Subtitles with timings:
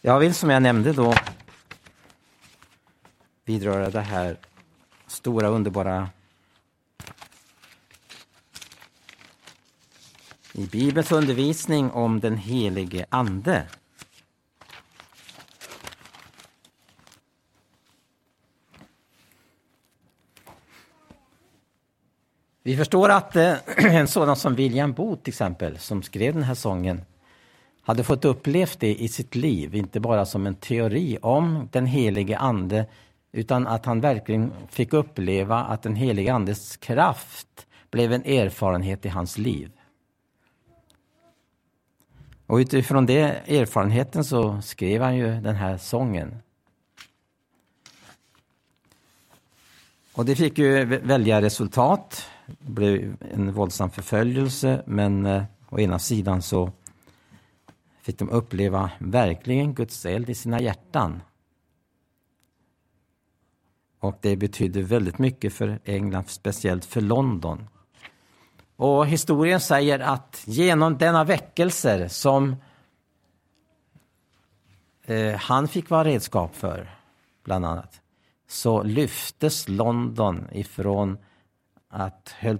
[0.00, 1.14] Jag vill som jag nämnde då
[3.44, 4.36] vidröra det här
[5.06, 6.08] stora underbara
[10.52, 13.66] i Bibelns undervisning om den helige Ande.
[22.62, 26.54] Vi förstår att eh, en sådan som William Booth till exempel, som skrev den här
[26.54, 27.04] sången,
[27.88, 32.38] hade fått uppleva det i sitt liv, inte bara som en teori om den helige
[32.38, 32.86] Ande,
[33.32, 39.08] utan att han verkligen fick uppleva att den helige Andes kraft blev en erfarenhet i
[39.08, 39.70] hans liv.
[42.46, 46.34] Och utifrån den erfarenheten så skrev han ju den här sången.
[50.12, 52.26] Och det fick ju välja resultat.
[52.46, 56.72] Det blev en våldsam förföljelse, men eh, å ena sidan så
[58.08, 61.22] fick de uppleva verkligen Guds eld i sina hjärtan.
[64.00, 67.68] Och det betydde väldigt mycket för England, speciellt för London.
[68.76, 72.56] Och historien säger att genom denna väckelser som
[75.04, 76.90] eh, han fick vara redskap för,
[77.44, 78.00] bland annat,
[78.46, 81.18] så lyftes London ifrån
[81.88, 82.58] att, höll,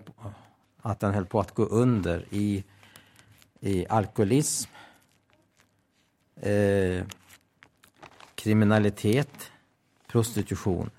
[0.83, 2.65] att den höll på att gå under i,
[3.61, 4.71] i alkoholism,
[6.43, 7.05] eh,
[8.35, 9.53] kriminalitet,
[10.07, 10.91] prostitution.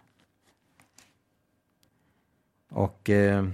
[2.70, 3.48] Och eh,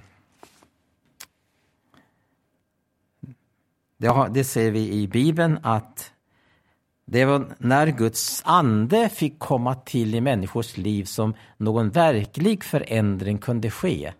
[3.97, 6.11] det, har, det ser vi i Bibeln att
[7.05, 13.37] det var när Guds ande fick komma till i människors liv som någon verklig förändring
[13.37, 14.13] kunde ske.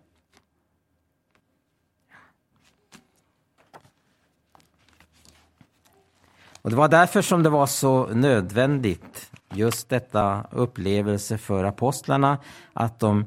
[6.66, 12.38] Och Det var därför som det var så nödvändigt, just detta upplevelse för apostlarna,
[12.72, 13.24] att de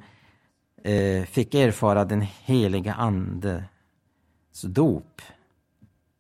[0.84, 3.64] eh, fick erfara den heliga Andes
[4.64, 5.22] dop.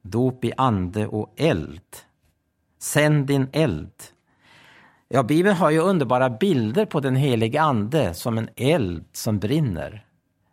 [0.01, 1.81] Dop i ande och eld.
[2.77, 3.94] Sänd din eld.
[5.07, 10.05] Ja, Bibeln har ju underbara bilder på den helige Ande som en eld som brinner.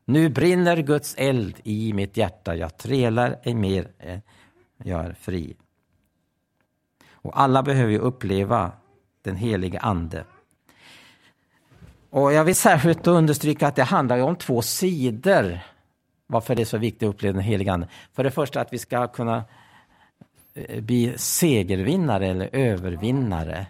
[0.05, 4.19] Nu brinner Guds eld i mitt hjärta, jag trälar ej mer, eh,
[4.85, 5.57] jag är fri.
[7.27, 8.73] Och alla behöver ju uppleva
[9.23, 10.25] den helige Ande.
[12.11, 15.59] Och jag vill särskilt understryka att det handlar om två sidor
[16.27, 17.89] varför det är så viktigt att uppleva den helige Ande.
[18.13, 19.45] För det första att vi ska kunna
[20.55, 23.67] eh, bli segervinnare eller övervinnare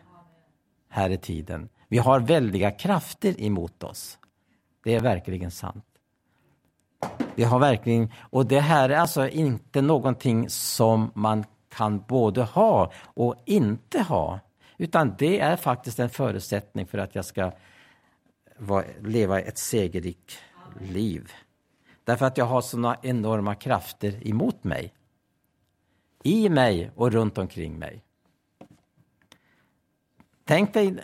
[0.89, 1.69] här i tiden.
[1.89, 4.19] Vi har väldiga krafter emot oss.
[4.85, 5.85] Det är verkligen sant.
[7.35, 11.45] Vi har verkligen, och det här är alltså inte någonting som man
[11.77, 14.41] kan både ha och inte ha.
[14.79, 17.53] Utan det är faktiskt en förutsättning för att jag ska
[19.01, 20.39] leva ett segerrikt
[20.81, 21.33] liv.
[22.05, 24.95] Därför att jag har såna enorma krafter emot mig.
[26.23, 28.03] I mig och runt omkring mig.
[30.45, 30.99] Tänk dig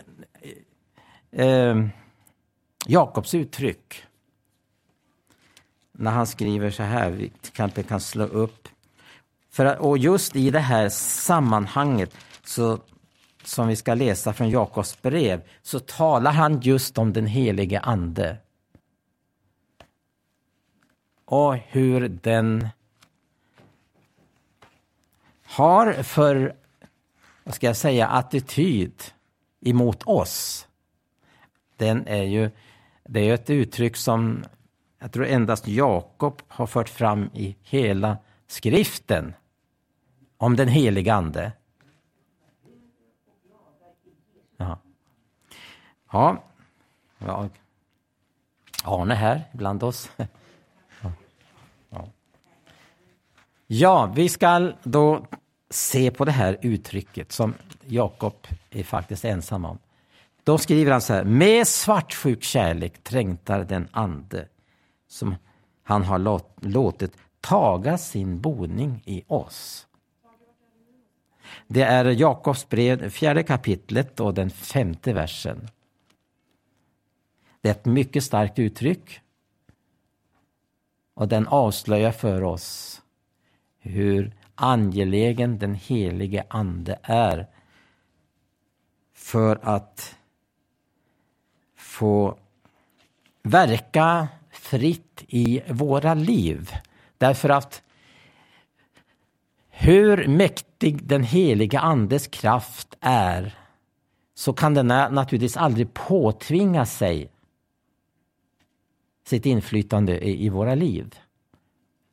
[1.31, 1.87] eh,
[2.87, 4.03] Jakobs uttryck.
[5.91, 8.69] När han skriver så här, vi kanske kan slå upp.
[9.53, 12.79] För, och just i det här sammanhanget så
[13.43, 18.37] som vi ska läsa från Jakobs brev, så talar han just om den helige Ande.
[21.25, 22.67] Och hur den
[25.43, 26.55] har för,
[27.43, 29.03] vad ska jag säga, attityd
[29.61, 30.67] emot oss.
[31.77, 32.51] Den är ju,
[33.03, 34.43] det är ett uttryck som
[34.99, 39.33] jag tror endast Jakob har fört fram i hela skriften
[40.43, 41.51] om den helige Ande.
[46.11, 46.43] Ja,
[47.17, 47.49] ja.
[48.83, 50.11] Arne här bland oss.
[51.89, 52.07] Ja.
[53.67, 55.25] ja, vi ska då
[55.69, 57.53] se på det här uttrycket som
[57.85, 59.79] Jakob är faktiskt ensam om.
[60.43, 64.47] Då skriver han så här, med svartsjuk kärlek trängtar den ande
[65.07, 65.35] som
[65.83, 69.87] han har låtit taga sin boning i oss.
[71.67, 75.67] Det är Jakobs brev, fjärde kapitlet och den femte versen.
[77.61, 79.19] Det är ett mycket starkt uttryck.
[81.13, 83.01] Och den avslöjar för oss
[83.79, 87.47] hur angelägen den helige Ande är
[89.13, 90.15] för att
[91.75, 92.37] få
[93.43, 96.71] verka fritt i våra liv.
[97.17, 97.82] Därför att
[99.75, 103.55] hur mäktig den heliga Andes kraft är
[104.35, 107.29] så kan den naturligtvis aldrig påtvinga sig
[109.27, 111.15] sitt inflytande i, i våra liv.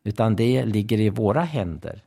[0.05, 2.05] Utan det ligger i våra händer.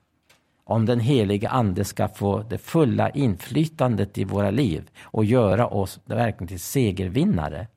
[0.64, 6.00] Om den heliga Ande ska få det fulla inflytandet i våra liv och göra oss
[6.06, 7.68] verkligen till segervinnare.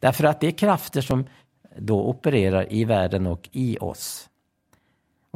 [0.00, 1.26] Därför att det är krafter som
[1.76, 4.28] då opererar i världen och i oss.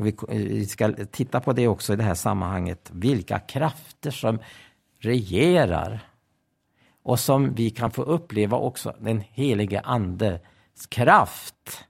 [0.03, 2.91] Och eh, vi ska titta på det också i det här sammanhanget.
[2.93, 4.39] Vilka krafter som
[4.99, 6.01] regerar
[7.03, 10.41] och som vi kan få uppleva också den helige Andes
[10.89, 11.85] kraft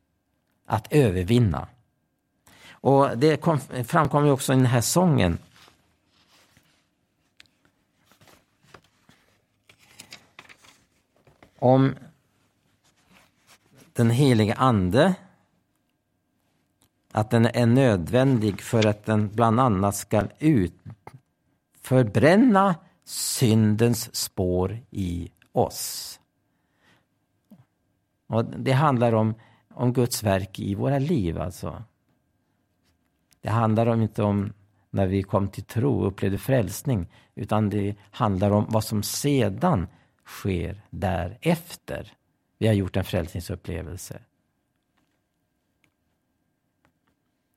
[0.67, 1.69] att övervinna.
[2.71, 5.39] Och det kom, framkommer också i den här sången.
[11.59, 11.95] Om
[13.93, 15.15] den helige Ande
[17.13, 20.75] att den är nödvändig för att den bland annat ska ut
[21.81, 22.75] förbränna
[23.05, 26.21] syndens spår i oss.
[28.27, 29.35] Och det handlar om,
[29.75, 31.41] om Guds verk i våra liv.
[31.41, 31.83] alltså.
[33.41, 34.53] Det handlar om, inte om
[34.91, 39.87] när vi kom till tro och upplevde frälsning, utan det handlar om vad som sedan
[40.27, 42.13] sker därefter.
[42.59, 44.23] Vi har gjort en frälsningsupplevelse.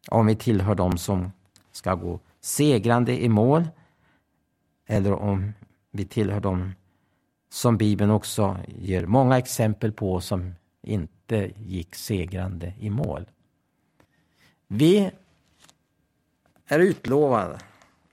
[0.09, 1.31] Om vi tillhör dem som
[1.71, 3.67] ska gå segrande i mål
[4.87, 5.53] eller om
[5.91, 6.73] vi tillhör dem
[7.49, 13.25] som Bibeln också ger många exempel på som inte gick segrande i mål.
[14.67, 15.11] Vi
[16.67, 17.57] är utlovade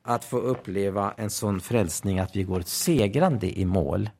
[0.03, 4.11] att få uppleva en sån frälsning att vi går segrande i mål.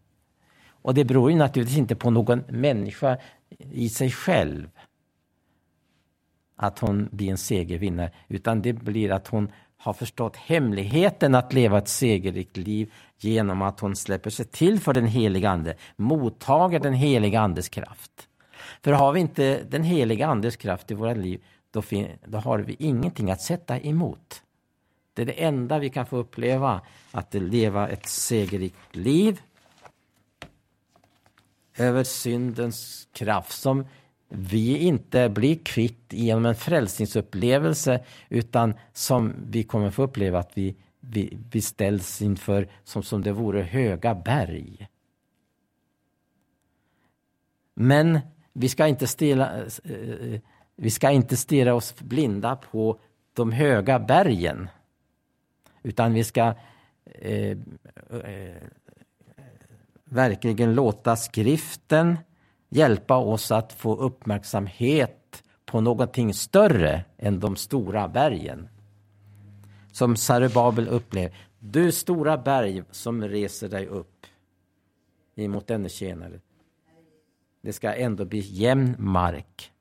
[0.69, 3.19] Och det beror ju naturligtvis inte på någon människa
[3.59, 4.71] i sig själv
[6.63, 11.79] att hon blir en segervinnare, utan det blir att hon har förstått hemligheten att leva
[11.79, 16.95] ett segerrikt liv genom att hon släpper sig till för den heliga Ande, mottager den
[16.95, 18.29] heliga Andes kraft.
[18.83, 21.83] För har vi inte den heliga Andes kraft i våra liv, då,
[22.27, 24.43] då har vi ingenting att sätta emot.
[25.15, 26.81] Det är det enda vi kan få uppleva,
[27.11, 29.41] att leva ett segerrikt liv
[31.77, 33.87] över syndens kraft som
[34.35, 40.77] vi inte blir kvitt genom en frälsningsupplevelse utan som vi kommer få uppleva att vi,
[41.01, 44.89] vi, vi ställs inför som, som det vore höga berg.
[47.75, 48.21] Men
[48.53, 50.41] vi ska inte stela, eh,
[50.77, 53.01] vi ska inte stirra oss blinda på
[53.33, 54.69] de höga bergen.
[55.83, 56.55] Utan vi ska
[57.05, 57.57] eh,
[58.11, 58.57] eh,
[60.05, 62.17] verkligen låta skriften
[62.73, 68.69] hjälpa oss att få uppmärksamhet på någonting större än de stora bergen.
[69.93, 71.37] Som Sarubabel upplever.
[71.59, 74.27] Du stora berg som reser dig upp
[75.37, 76.41] emot denne tjänare.
[77.63, 79.73] Det ska ändå bli jämn mark.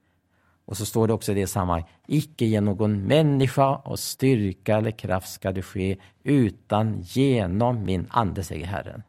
[0.66, 4.92] Och så står det också i det sammanhanget, icke genom någon människa och styrka eller
[4.92, 9.04] kraft ska det ske, utan genom min ande, säger Herren.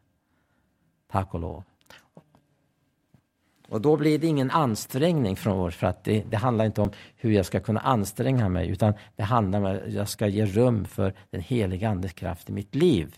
[1.10, 1.64] Tack och lov.
[3.72, 6.90] Och då blir det ingen ansträngning från vår, för att det, det, handlar inte om
[7.16, 10.84] hur jag ska kunna anstränga mig, utan det handlar om att jag ska ge rum
[10.84, 13.16] för den heliga Andes kraft i mitt liv.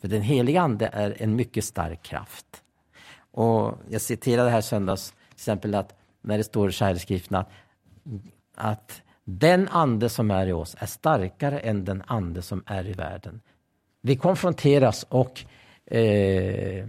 [0.00, 2.46] För den heliga Ande är en mycket stark kraft.
[3.30, 7.50] Och jag citerade här söndags, till exempel att när det står i skriften att,
[8.54, 12.92] att den ande som är i oss är starkare än den ande som är i
[12.92, 13.40] världen.
[14.02, 15.44] Vi konfronteras och
[15.96, 16.88] eh,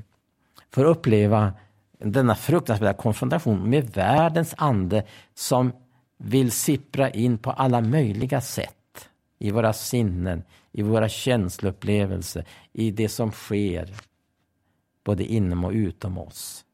[0.71, 1.53] får uppleva
[1.99, 5.71] denna fruktansvärda konfrontation med världens ande som
[6.17, 13.09] vill sippra in på alla möjliga sätt i våra sinnen, i våra känsloupplevelser, i det
[13.09, 13.93] som sker
[15.03, 16.65] både inom och utom oss.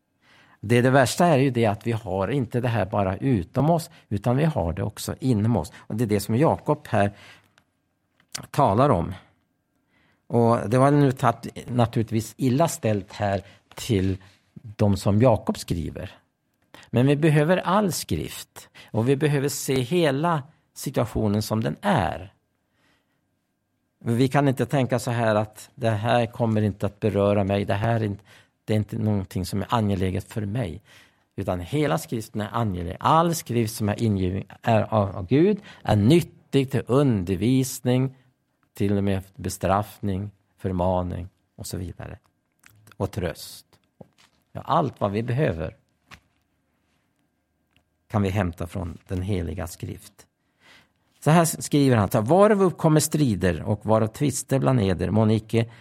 [0.60, 3.90] Det, det värsta är ju det att vi har inte det här bara utom oss,
[4.10, 5.72] utan vi har det också inom oss.
[5.76, 7.12] Och Det är det som Jakob här
[8.52, 9.14] talar om.
[10.28, 11.14] Och Det var nu
[11.68, 13.42] naturligtvis illa ställt här
[13.76, 14.18] till
[14.64, 16.12] de som Jakob skriver.
[16.90, 20.44] Men vi behöver all skrift och vi behöver se hela
[20.74, 22.34] situationen som den är.
[24.00, 27.74] Vi kan inte tänka så här att det här kommer inte att beröra mig, det
[27.74, 28.24] här är inte,
[28.66, 30.82] det är inte någonting som är angeläget för mig.
[31.36, 32.98] Utan hela skriften är angelägen.
[33.00, 38.16] All skrift som är ingiven är av Gud är nyttig till undervisning,
[38.74, 42.20] till och med bestraffning, förmaning och så vidare.
[42.98, 43.66] Och tröst.
[44.56, 45.78] Ja, allt vad vi behöver
[48.08, 50.28] kan vi hämta från den heliga skrift.
[51.20, 55.72] Så här skriver han, varav uppkommer strider och varav tvister bland eder, må icke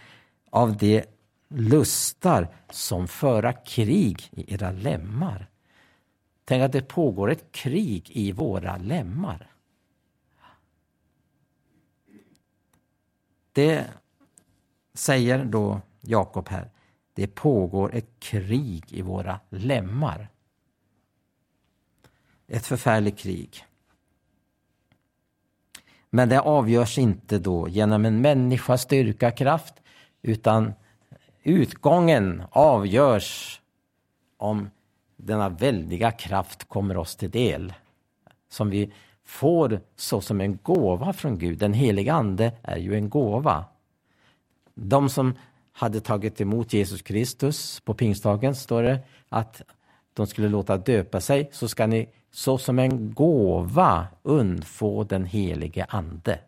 [0.49, 1.03] av de
[1.47, 5.49] lustar som föra krig i era lemmar.
[6.45, 9.51] Tänk att det pågår ett krig i våra lemmar.
[13.51, 13.87] Det
[14.93, 16.69] säger då Jakob här.
[17.13, 20.29] Det pågår ett krig i våra lemmar.
[22.47, 23.65] Ett förfärligt krig.
[26.09, 29.73] Men det avgörs inte då genom en människas styrka, kraft,
[30.21, 30.73] utan
[31.43, 33.61] utgången avgörs
[34.37, 34.69] om
[35.15, 37.73] denna väldiga kraft kommer oss till del.
[38.49, 38.93] Som vi
[39.25, 41.57] får så som en gåva från Gud.
[41.57, 43.65] Den heliga Ande är ju en gåva.
[44.73, 45.33] De som
[45.73, 48.99] hade tagit emot Jesus Kristus på pingstdagen står det
[49.29, 49.61] att
[50.13, 55.85] de skulle låta döpa sig, så ska ni så som en gåva undfå den helige
[55.89, 56.39] Ande.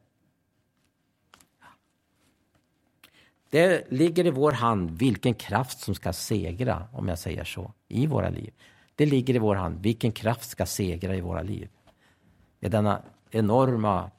[3.49, 8.07] Det ligger i vår hand vilken kraft som ska segra, om jag säger så, i
[8.07, 8.53] våra liv.
[8.95, 11.69] Det ligger i vår hand vilken kraft ska segra i våra liv.
[12.59, 14.11] Det är denna enorma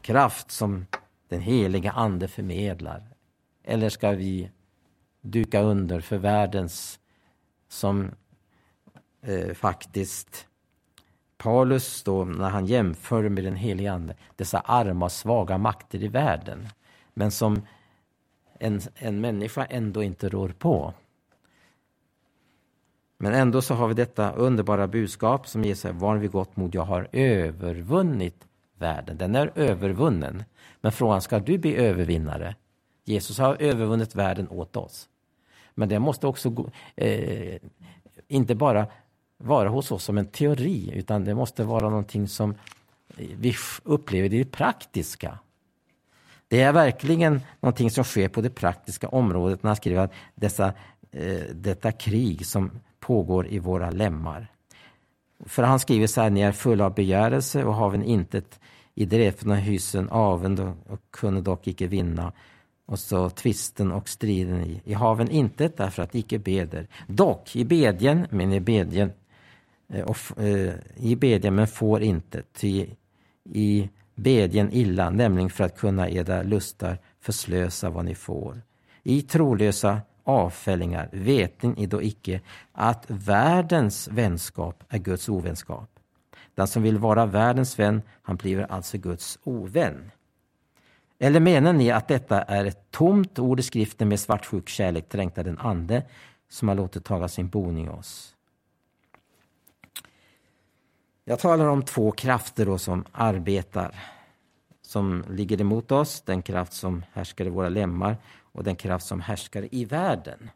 [0.00, 0.86] kraft som
[1.28, 3.11] den heliga Ande förmedlar.
[3.64, 4.50] Eller ska vi
[5.20, 7.00] duka under för världens
[7.68, 8.10] som
[9.22, 10.46] eh, faktiskt
[11.38, 16.08] Paulus då, när han jämför med den helige Ande, dessa arma och svaga makter i
[16.08, 16.68] världen,
[17.14, 17.62] men som
[18.58, 20.94] en, en människa ändå inte rår på.
[23.18, 26.74] Men ändå så har vi detta underbara budskap som ger sig var vid gott mod,
[26.74, 28.46] jag har övervunnit
[28.78, 29.18] världen.
[29.18, 30.44] Den är övervunnen.
[30.80, 32.54] Men frågan, ska du bli övervinnare?
[33.04, 35.08] Jesus har övervunnit världen åt oss.
[35.74, 37.58] Men det måste också gå, eh,
[38.28, 38.86] inte bara
[39.38, 42.54] vara hos oss som en teori, utan det måste vara någonting som
[43.16, 45.38] vi upplever i det praktiska.
[46.48, 50.72] Det är verkligen någonting som sker på det praktiska området när han skriver att dessa,
[51.10, 54.46] eh, detta krig som pågår i våra lemmar.
[55.46, 58.60] För han skriver så här, ni är fulla av begärelse och haven intet
[58.94, 62.32] i dräpna hysen avund och kunde dock icke vinna.
[62.92, 66.86] Och så tvisten och striden i, i haven intet därför att icke beder.
[67.06, 69.12] Dock i bedjen, men i bedjen
[69.88, 72.86] eh, och, eh, i bedjen, men får inte, ty
[73.44, 78.62] i bedjen illa, nämligen för att kunna edra lustar förslösa vad ni får.
[79.02, 82.40] I trolösa avfällingar vet ni då icke
[82.72, 85.90] att världens vänskap är Guds ovänskap.
[86.54, 90.10] Den som vill vara världens vän, han blir alltså Guds ovän.
[91.24, 95.44] Eller menar ni att detta är ett tomt ord i skriften med svartsjuk kärlek trängtar
[95.44, 96.02] den ande
[96.48, 98.36] som har låtit taga sin boning i oss?
[101.24, 103.94] Jag talar om två krafter då som arbetar,
[104.82, 109.20] som ligger emot oss, den kraft som härskar i våra lemmar och den kraft som
[109.20, 110.50] härskar i världen.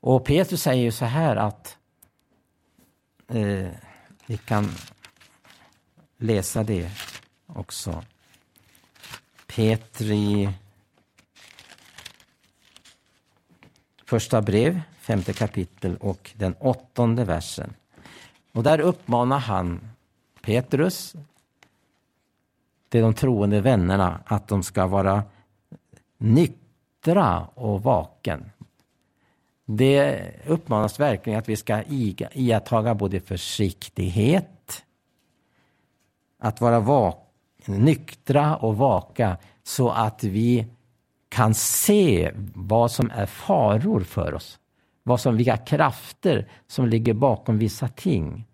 [0.00, 1.78] Och Petrus säger ju så här att
[3.28, 3.70] eh,
[4.26, 4.68] vi kan
[6.16, 6.90] läsa det
[7.46, 8.02] också.
[9.56, 10.48] Petri
[14.04, 17.74] första brev, femte kapitel och den åttonde versen.
[18.52, 19.80] Och där uppmanar han
[20.42, 21.14] Petrus
[22.88, 25.24] till de troende vännerna att de ska vara
[26.18, 28.50] nyktra och vaken.
[29.64, 34.84] Det uppmanas verkligen att vi ska iakttaga både försiktighet,
[36.38, 37.21] att vara vaken
[37.68, 40.66] nyktra och vaka så att vi
[41.28, 44.58] kan se vad som är faror för oss
[45.02, 48.46] vad som, vilka krafter som ligger bakom vissa ting.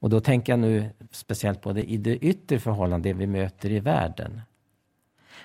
[0.00, 3.80] Och då tänker jag nu speciellt på det i det yttre förhållandet vi möter i
[3.80, 4.40] världen.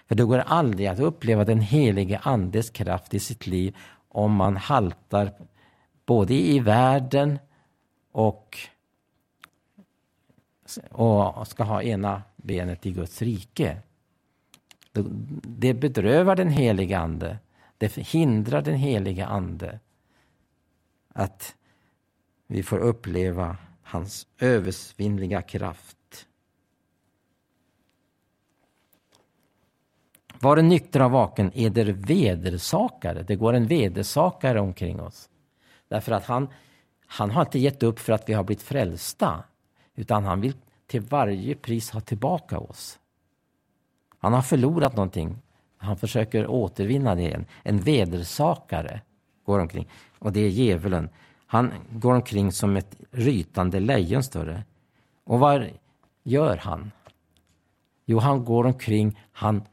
[0.07, 3.77] För det går aldrig att uppleva den helige Andes kraft i sitt liv
[4.09, 5.31] om man haltar
[6.05, 7.39] både i världen
[8.11, 8.57] och,
[10.91, 13.81] och ska ha ena benet i Guds rike.
[15.43, 17.37] Det bedrövar den helige Ande.
[17.77, 19.79] Det hindrar den helige Ande
[21.13, 21.55] att
[22.47, 26.27] vi får uppleva hans översvinnliga kraft.
[30.39, 33.23] Var en nykter och vaken eder vedersakare.
[33.23, 35.29] Det går en vedersakare omkring oss.
[35.87, 36.47] Därför att han,
[37.05, 39.43] han har inte gett upp för att vi har blivit frälsta.
[39.95, 40.53] Utan han vill
[40.89, 42.99] till varje pris ha tillbaka oss.
[44.19, 45.37] Han har förlorat någonting.
[45.77, 47.45] Han försöker återvinna det igen.
[47.63, 49.01] En vedersakare
[49.45, 49.87] går omkring.
[50.19, 51.09] Och det är djävulen.
[51.45, 54.63] Han går omkring som ett rytande lejon, större.
[55.23, 55.69] Och vad
[56.23, 56.91] gör han?
[58.05, 59.63] Jo, han går omkring, han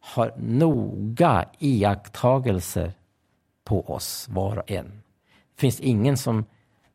[0.00, 2.92] har noga iakttagelser
[3.64, 5.02] på oss, var och en.
[5.54, 6.44] Det finns ingen som,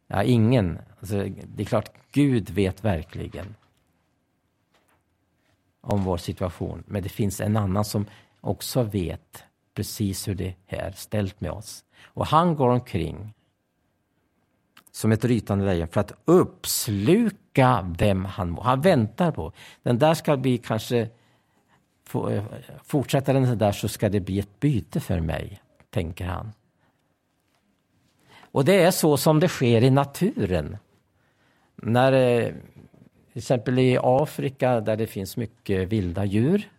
[0.08, 1.16] ja ingen, alltså,
[1.56, 3.56] det är klart Gud vet verkligen
[5.82, 6.84] om vår situation.
[6.88, 8.06] Men det finns en annan som
[8.42, 11.84] också vet precis hur det är ställt med oss.
[12.04, 13.34] Och han går omkring
[14.92, 18.62] som ett rytande lejon för att uppsluka vem han må.
[18.62, 19.52] Han väntar på.
[19.84, 21.10] Den där ska bli kanske...
[22.14, 22.44] Eh,
[22.84, 26.52] fortsätter den där så ska det bli ett byte för mig, tänker han.
[28.58, 30.78] Och det är så som det sker i naturen.
[31.76, 32.54] När eh,
[33.32, 36.72] till exempel i Afrika där det finns mycket vilda djur.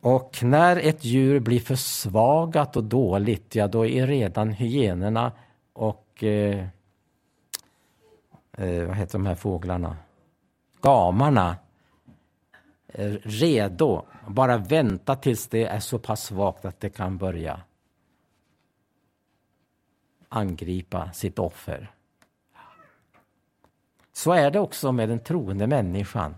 [0.00, 5.32] Och när ett djur blir försvagat och dåligt, ja då är redan hyenorna
[5.72, 6.66] och eh,
[8.58, 9.96] eh vad heter de här fåglarna?
[10.80, 11.56] Gamarna
[12.88, 14.02] eh, redo.
[14.26, 17.60] Bara vänta tills det är så pass svagt att det kan börja
[20.28, 21.90] angripa sitt offer.
[24.12, 26.34] Så är det också med den troende människan.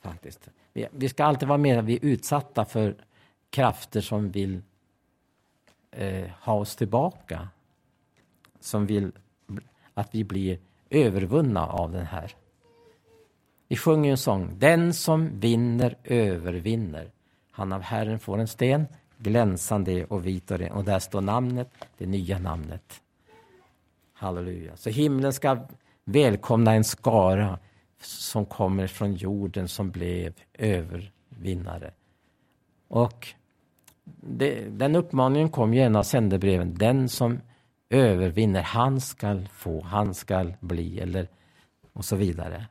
[0.00, 0.48] Faktiskt.
[0.72, 2.96] Vi, ska alltid vara med vi är utsatta för
[3.50, 4.62] krafter som vill
[5.90, 7.48] eh, ha oss tillbaka.
[8.60, 9.12] Som vill
[9.94, 10.58] att vi blir
[10.90, 12.34] övervunna av den här.
[13.68, 14.58] Vi sjunger en sång.
[14.58, 17.10] Den som vinner övervinner.
[17.50, 18.86] Han av Herren får en sten,
[19.22, 20.72] glänsande och vit och ren.
[20.72, 23.02] Och där står namnet, det nya namnet.
[24.12, 24.76] Halleluja.
[24.76, 25.66] Så himlen ska
[26.04, 27.58] välkomna en skara
[28.02, 31.92] som kommer från jorden som blev övervinnare.
[32.88, 33.28] Och
[34.20, 36.74] det, den uppmaningen kom i en av sändebreven.
[36.74, 37.40] Den som
[37.90, 41.28] övervinner, han skall få, han skall bli, eller
[41.92, 42.66] och så vidare.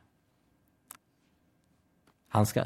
[2.28, 2.64] Han ska,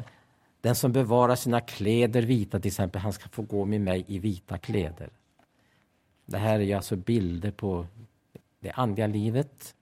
[0.67, 4.19] den som bevarar sina kläder vita, till exempel, han ska få gå med mig i
[4.19, 5.09] vita kläder.
[6.25, 7.87] Det här är ju alltså bilder på
[8.59, 9.75] det andliga livet.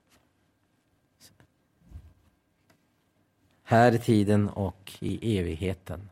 [3.63, 6.09] Här i tiden och i evigheten.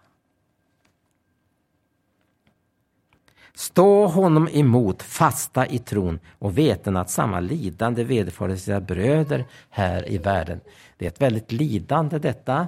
[3.56, 10.12] Stå honom emot, fasta i tron och veten att samma lidande vederfares sina bröder här
[10.12, 10.62] i världen.
[10.98, 12.68] Det är ett väldigt lidande detta,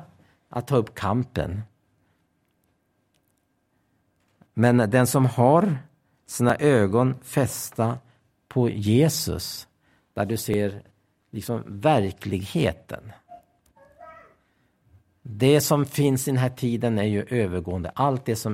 [0.50, 1.62] att ta upp kampen.
[4.58, 5.78] Men den som har
[6.28, 7.98] sina ögon fästa
[8.48, 9.68] på Jesus,
[10.14, 10.82] där du ser
[11.32, 13.12] liksom verkligheten.
[15.22, 17.92] Det som finns i den här tiden är ju övergående.
[17.96, 18.54] Allt det som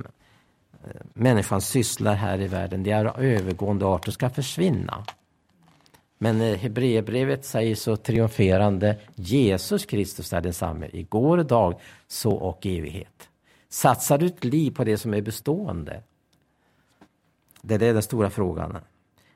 [0.83, 5.05] eh, människan sysslar här i världen, det är övergående art och ska försvinna.
[6.17, 13.29] Men eh, Hebreerbrevet säger så triumferande, Jesus Kristus är densamme, igår, idag, så och evighet.
[13.71, 16.03] Satsar du ett liv på det som är bestående?
[17.61, 18.77] Det är den stora frågan.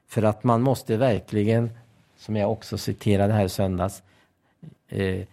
[0.07, 1.69] För att man måste verkligen,
[2.17, 4.03] som jag också citerade här i söndags,
[4.87, 5.27] eh,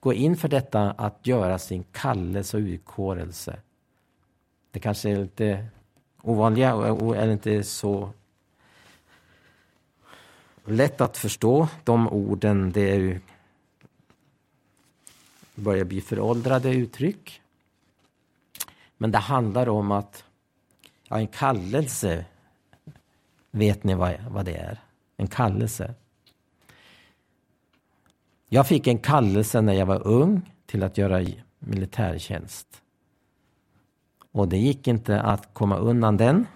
[0.00, 3.56] gå in för detta att göra sin kallelse och utkårelse.
[4.70, 5.66] Det kanske är lite
[6.22, 8.10] ovanliga och är inte så
[10.64, 12.72] lätt att förstå de orden.
[12.72, 13.20] Det är ju
[15.54, 17.42] börjar bli föråldrade uttryck.
[18.98, 20.24] Men det handlar om att
[21.08, 22.24] ja, en kallelse,
[23.50, 24.80] vet ni vad, vad det är?
[25.16, 25.94] En kallelse.
[28.48, 31.26] Jag fick en kallelse när jag var ung till att göra
[31.58, 32.82] militärtjänst.
[34.32, 36.46] Och det gick inte att komma undan den,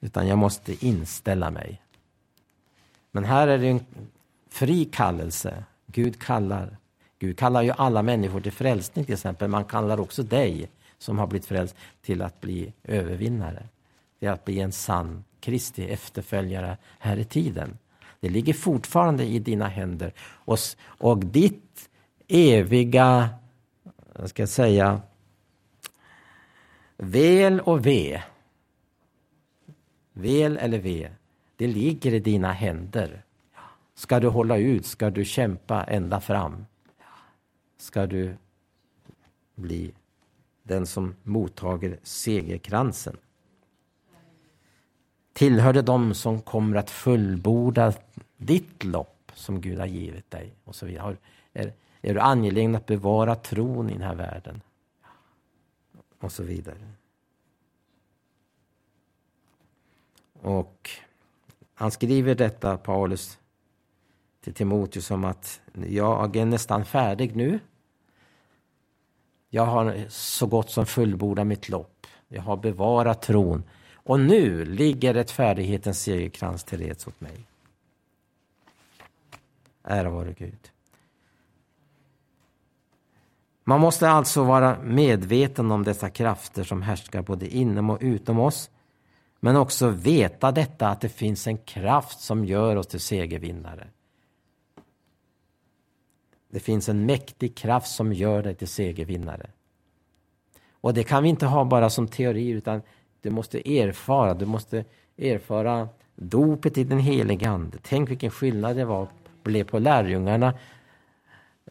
[0.00, 1.82] utan jag måste inställa mig.
[3.10, 3.86] Men här är det en
[4.48, 5.64] fri kallelse.
[5.86, 6.76] Gud kallar.
[7.18, 9.48] Gud kallar ju alla människor till frälsning till exempel.
[9.48, 10.70] Man kallar också dig
[11.04, 13.68] som har blivit frälst till att bli övervinnare.
[14.18, 17.78] Till att bli en sann Kristi efterföljare här i tiden.
[18.20, 20.12] Det ligger fortfarande i dina händer.
[20.20, 21.88] Och, och ditt
[22.28, 23.28] eviga,
[24.18, 25.00] jag ska säga,
[26.96, 28.22] väl och ve.
[30.12, 31.10] Väl eller ve,
[31.56, 33.24] det ligger i dina händer.
[33.94, 36.66] Ska du hålla ut, ska du kämpa ända fram.
[37.78, 38.36] Ska du
[39.54, 39.92] bli
[40.64, 43.16] den som mottager segerkransen
[45.34, 47.92] tillhör de som kommer att fullborda
[48.36, 50.54] ditt lopp som Gud har givit dig.
[50.64, 51.16] Och så vidare.
[51.52, 54.60] Är, är du angelägen att bevara tron i den här världen?
[56.18, 56.92] Och så vidare.
[60.32, 60.90] Och
[61.74, 63.38] han skriver detta, Paulus,
[64.40, 67.60] till Timoteus om att jag är nästan färdig nu.
[69.54, 72.06] Jag har så gott som fullbordat mitt lopp.
[72.28, 73.62] Jag har bevarat tron.
[73.94, 77.46] Och nu ligger rättfärdighetens segerkrans till reds åt mig.
[79.84, 80.70] Ära vare Gud.
[83.64, 88.70] Man måste alltså vara medveten om dessa krafter som härskar både inom och utom oss.
[89.40, 93.86] Men också veta detta att det finns en kraft som gör oss till segervinnare.
[96.54, 99.50] Det finns en mäktig kraft som gör dig till segervinnare.
[100.72, 102.82] Och det kan vi inte ha bara som teori utan
[103.20, 104.84] du måste erfara, du måste
[105.16, 107.78] erfara dopet i den helige Ande.
[107.82, 109.08] Tänk vilken skillnad det var,
[109.42, 110.54] blev på lärjungarna.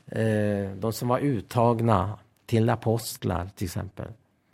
[0.05, 4.07] Eh, de som var uttagna till apostlar till exempel.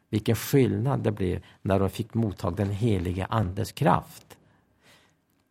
[0.10, 4.38] Vilken skillnad det blev när de fick mottag den helige Andes kraft.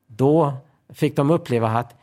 [0.07, 0.53] Då
[0.89, 1.95] fick de uppleva att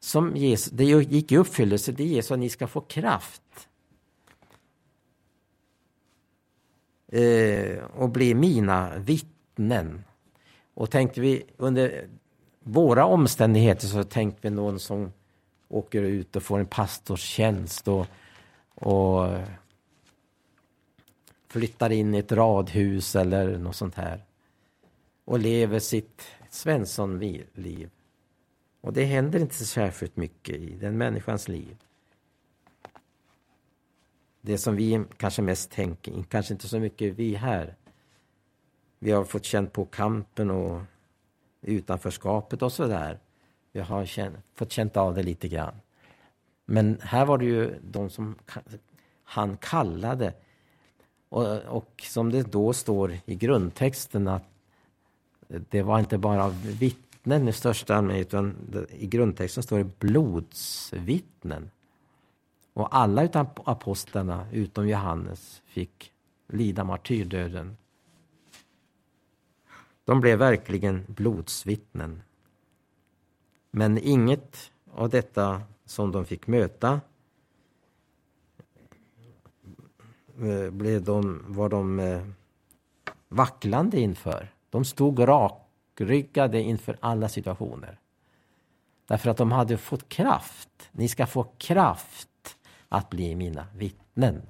[0.00, 3.68] som Jesus, det gick i uppfyllelse, det är så att ni ska få kraft.
[7.08, 10.04] Eh, och bli mina vittnen.
[10.74, 12.08] Och tänkte vi under
[12.60, 15.12] våra omständigheter så tänkte vi någon som
[15.68, 18.06] åker ut och får en pastorstjänst och,
[18.74, 19.28] och
[21.48, 24.24] flyttar in i ett radhus eller något sånt här
[25.24, 27.90] och lever sitt Svenssonliv.
[28.80, 31.76] Och det händer inte särskilt mycket i den människans liv.
[34.40, 37.76] Det som vi kanske mest tänker, kanske inte så mycket vi här.
[38.98, 40.82] Vi har fått känna på kampen och
[41.62, 43.18] utanförskapet och sådär.
[43.72, 45.74] Vi har känt, fått känna av det lite grann.
[46.64, 48.34] Men här var det ju de som
[49.24, 50.34] han kallade.
[51.28, 54.44] Och, och som det då står i grundtexten att
[55.48, 58.56] det var inte bara vitt vittnen i största allmänhet, utan
[58.90, 61.70] i grundtexten står det blodsvittnen.
[62.72, 66.12] Och alla utan apostlarna, utom Johannes, fick
[66.48, 67.76] lida martyrdöden.
[70.04, 72.22] De blev verkligen blodsvittnen.
[73.70, 77.00] Men inget av detta som de fick möta
[80.42, 82.22] eh, blev de, var de eh,
[83.28, 84.48] vacklande inför.
[84.70, 85.69] De stod rak
[86.00, 87.98] rakryggade inför alla situationer.
[89.06, 90.68] Därför att de hade fått kraft.
[90.92, 92.56] Ni ska få kraft
[92.88, 94.42] att bli mina vittnen.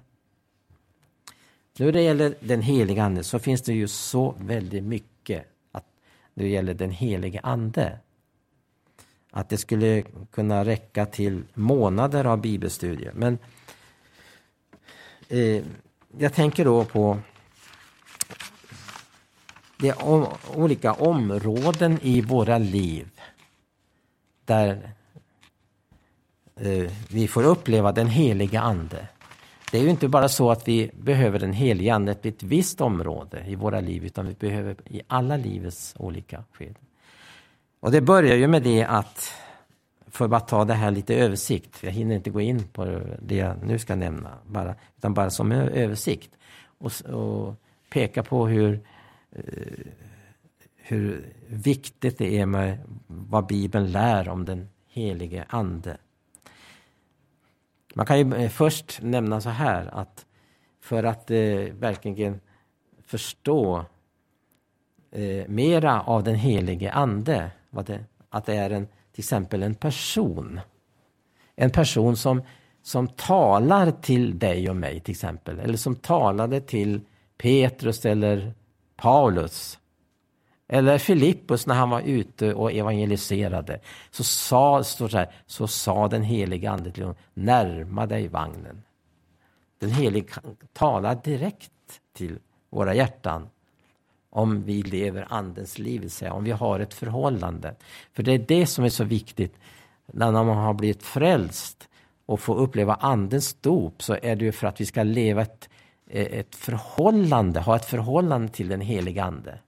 [1.79, 5.85] När det gäller den heliga Ande så finns det ju så väldigt mycket att
[6.35, 7.99] när det gäller den helige Ande.
[9.31, 13.13] Att det skulle kunna räcka till månader av bibelstudier.
[13.15, 13.39] Men
[15.29, 15.65] eh,
[16.19, 17.19] jag tänker då på
[19.81, 23.11] det är olika områden i våra liv
[24.45, 24.93] där
[26.57, 29.09] eh, vi får uppleva den heliga Ande.
[29.71, 32.81] Det är ju inte bara så att vi behöver den heliga Ande på ett visst
[32.81, 36.85] område i våra liv, utan vi behöver i alla livets olika skeden.
[37.81, 39.33] Och det börjar ju med det att,
[40.07, 43.37] för att bara ta det här lite översikt, jag hinner inte gå in på det
[43.37, 46.31] jag nu ska nämna, bara, utan bara som översikt.
[46.79, 47.55] Och, och
[47.91, 48.81] peka på hur
[49.33, 49.87] Eh,
[50.77, 55.97] hur viktigt det är med vad Bibeln lär om den helige Ande.
[57.95, 60.27] Man kan ju eh, först nämna så här att
[60.81, 61.39] för att eh,
[61.79, 62.41] verkligen
[63.07, 63.85] förstå
[65.11, 70.61] eh, mera av den helige Ande, det, att det är en, till exempel en person.
[71.57, 72.43] En person som,
[72.83, 77.01] som talar till dig och mig till exempel, eller som talade till
[77.39, 78.53] Petrus eller
[79.01, 79.79] Paulus
[80.69, 83.81] eller Filippus när han var ute och evangeliserade.
[84.11, 88.83] Så sa, står så, här, så sa den helige Ande till honom, närma dig vagnen.
[89.79, 90.35] Den helige
[90.73, 92.39] talar direkt till
[92.71, 93.49] våra hjärtan
[94.31, 97.75] om vi lever Andens liv, säga, om vi har ett förhållande.
[98.13, 99.55] För det är det som är så viktigt
[100.07, 101.89] när man har blivit frälst
[102.27, 105.69] och får uppleva Andens dop så är det ju för att vi ska leva ett
[106.13, 109.59] Eh, ett förhållande, ha ett förhållande till den heliga Ande.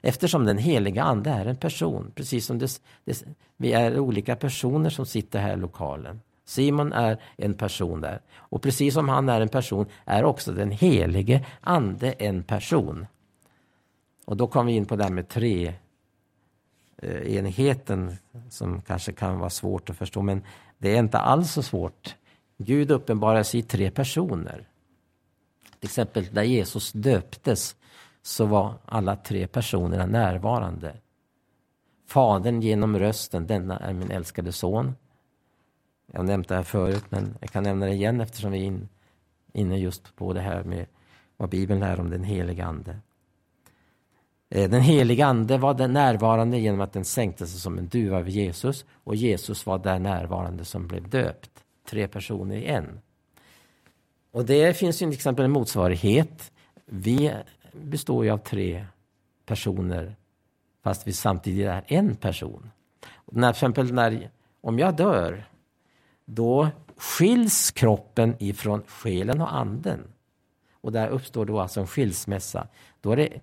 [0.00, 3.24] Eftersom den heliga Ande är en person, precis som det, det,
[3.56, 6.20] vi är olika personer som sitter här i lokalen.
[6.44, 8.20] Simon är en person där.
[8.36, 13.06] Och precis som han är en person är också den helige Ande en person.
[14.24, 15.74] Och då kommer vi in på det här med tre
[16.96, 18.16] eh, enheten
[18.50, 20.42] som kanske kan vara svårt att förstå, men
[20.78, 22.16] det är inte alls så svårt.
[22.58, 24.68] Gud uppenbarar sig i tre personer.
[25.80, 27.76] Till exempel där Jesus döptes
[28.22, 30.96] så var alla tre personerna närvarande.
[32.06, 34.94] Fadern genom rösten, denna är min älskade son.
[36.12, 38.80] Jag har nämnt det här förut, men jag kan nämna det igen eftersom vi är
[39.52, 40.86] inne just på det här med
[41.36, 42.98] vad Bibeln lär om den helige Ande.
[44.50, 48.18] Eh, den helige Ande var där närvarande genom att den sänkte sig som en duva
[48.18, 51.50] över Jesus och Jesus var där närvarande som blev döpt.
[51.90, 53.00] Tre personer i en.
[54.30, 56.52] Och det finns ju till exempel en motsvarighet.
[56.84, 57.34] Vi
[57.72, 58.86] består ju av tre
[59.46, 60.16] personer
[60.82, 62.70] fast vi samtidigt är en person.
[63.32, 65.44] När, till exempel när, om jag dör,
[66.24, 70.00] då skiljs kroppen ifrån själen och anden.
[70.80, 72.68] Och där uppstår då alltså en skilsmässa.
[73.00, 73.40] Då är det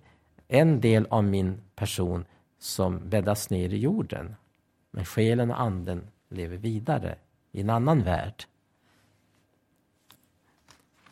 [0.48, 2.24] en del av min person
[2.58, 4.34] som bäddas ner i jorden.
[4.90, 7.18] Men själen och anden lever vidare
[7.52, 8.44] i en annan värld.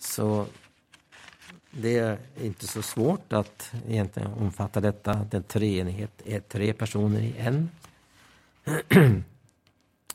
[0.04, 0.46] Så
[1.70, 5.14] det är inte så svårt att egentligen omfatta detta.
[5.14, 7.70] Den treenighet är tre personer i en.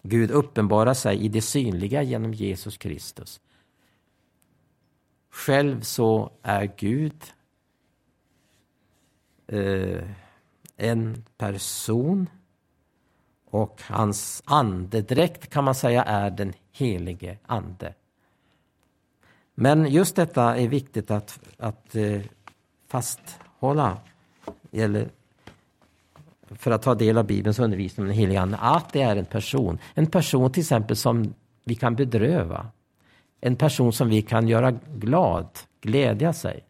[0.02, 3.41] Gud uppenbarar sig i det synliga genom Jesus Kristus.
[5.30, 7.23] Själv så är Gud
[9.47, 10.04] eh,
[10.78, 12.30] en person
[13.45, 17.93] och hans andedräkt kan man säga är den helige ande.
[19.62, 22.22] Men just detta är viktigt att, att eh,
[22.88, 23.98] fasthålla
[24.72, 25.10] Eller
[26.50, 29.26] för att ta del av Bibelns undervisning om den helige Ande, att det är en
[29.26, 29.78] person.
[29.93, 32.67] En person till exempel som vi kan bedröva.
[33.41, 35.48] En person som vi kan göra glad,
[35.82, 36.63] glädja sig.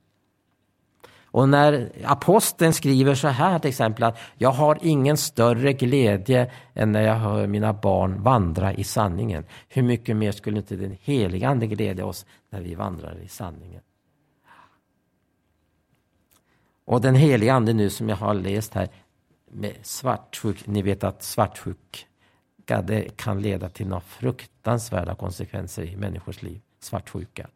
[1.32, 6.92] Och när aposteln skriver så här till exempel att jag har ingen större glädje än
[6.92, 9.46] när jag hör mina barn vandra i sanningen.
[9.68, 13.82] Hur mycket mer skulle inte den helige Ande glädja oss när vi vandrar i sanningen?
[16.86, 18.90] Och den helige Ande nu som jag har läst här
[19.52, 26.42] med svartsjuk, ni vet att svartsjuka det kan leda till några fruktansvärda konsekvenser i människors
[26.42, 26.62] liv.
[26.80, 27.48] Svartsjuka.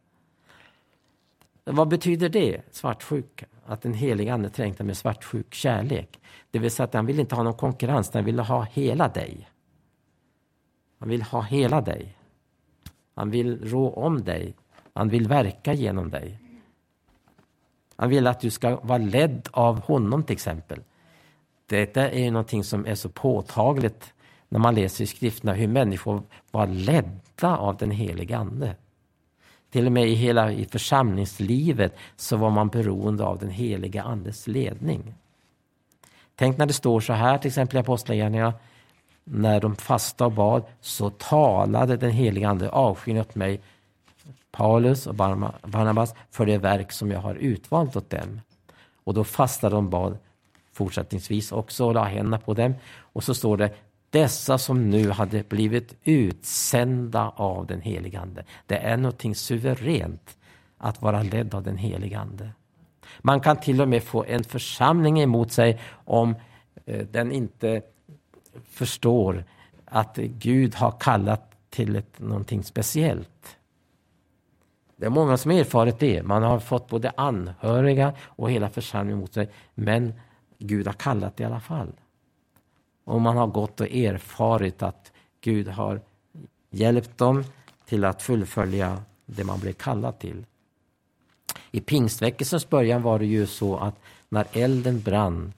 [1.63, 3.45] Vad betyder det, svartsjuka?
[3.65, 6.19] Att den helige Ande trängtar med svartsjuk kärlek.
[6.51, 9.49] Det vill säga att han vill inte ha någon konkurrens, han vill ha hela dig.
[10.99, 12.17] Han vill ha hela dig.
[13.15, 14.55] Han vill rå om dig.
[14.93, 16.39] Han vill verka genom dig.
[17.95, 20.79] Han vill att du ska vara ledd av honom till exempel.
[21.65, 24.13] Detta är någonting som är så påtagligt
[24.49, 28.75] när man läser i skrifterna hur människor var ledda av den helige Ande.
[29.73, 34.47] Till och med i hela i församlingslivet så var man beroende av den heliga Andes
[34.47, 35.13] ledning.
[36.35, 38.53] Tänk när det står så här till exempel i Apostlagärningarna.
[39.23, 43.61] När de fasta och bad så talade den heliga Ande avskyn åt mig
[44.51, 48.41] Paulus och Barnabas för det verk som jag har utvalt åt dem.
[49.03, 50.17] Och då fastade de bad
[50.73, 52.75] fortsättningsvis också och la händerna på dem.
[52.97, 53.73] Och så står det
[54.13, 58.43] dessa som nu hade blivit utsända av den helige Ande.
[58.65, 60.37] Det är någonting suveränt
[60.77, 62.49] att vara ledd av den helige Ande.
[63.19, 66.35] Man kan till och med få en församling emot sig om
[66.85, 67.81] eh, den inte
[68.69, 69.45] förstår
[69.85, 73.57] att Gud har kallat till ett, någonting speciellt.
[74.95, 76.23] Det är många som erfarit det.
[76.23, 79.49] Man har fått både anhöriga och hela församlingen emot sig.
[79.75, 80.13] Men
[80.57, 81.93] Gud har kallat i alla fall.
[83.03, 85.11] Och man har gått och erfarit att
[85.41, 86.01] Gud har
[86.69, 87.43] hjälpt dem
[87.85, 90.45] till att fullfölja det man blev kallad till.
[91.71, 93.95] I pingstväckelsens början var det ju så att
[94.29, 95.53] när elden brann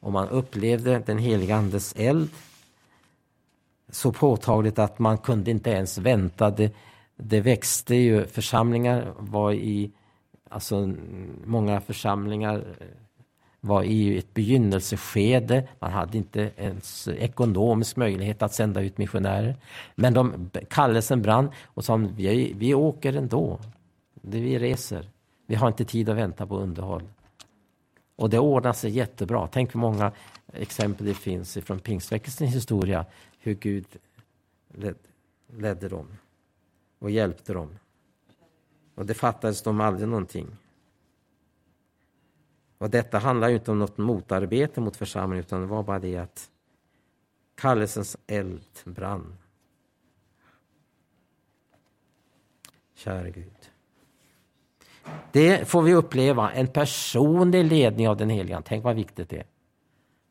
[0.00, 2.30] och man upplevde den heliga Andes eld
[3.88, 6.50] så påtagligt att man kunde inte ens vänta.
[6.50, 6.74] Det,
[7.16, 9.90] det växte ju, församlingar var i,
[10.50, 10.94] alltså
[11.44, 12.64] många församlingar
[13.64, 15.68] var i ett begynnelseskede.
[15.78, 19.56] Man hade inte ens ekonomisk möjlighet att sända ut missionärer.
[19.94, 23.58] Men de, kallelsen brann och sa vi, vi åker ändå.
[24.14, 25.10] Vi reser.
[25.46, 27.02] Vi har inte tid att vänta på underhåll.
[28.16, 29.48] Och det ordnade sig jättebra.
[29.52, 30.12] Tänk hur många
[30.52, 33.06] exempel det finns från pingstväckelsens historia.
[33.38, 33.86] Hur Gud
[34.74, 34.96] led,
[35.56, 36.06] ledde dem
[36.98, 37.78] och hjälpte dem.
[38.94, 40.46] Och det fattades dem aldrig någonting.
[42.82, 46.16] Och detta handlar ju inte om något motarbete mot församlingen utan det var bara det
[46.16, 46.50] att
[47.54, 49.36] kallelsens eld brann.
[52.94, 53.70] Kära Gud.
[55.32, 59.46] Det får vi uppleva, en personlig ledning av den heliga Tänk vad viktigt det är.